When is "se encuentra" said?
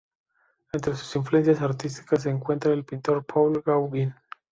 2.23-2.73